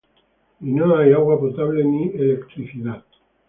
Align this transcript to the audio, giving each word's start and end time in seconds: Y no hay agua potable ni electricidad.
Y 0.61 0.71
no 0.73 0.97
hay 0.97 1.13
agua 1.13 1.39
potable 1.39 1.83
ni 1.83 2.07
electricidad. 2.09 3.03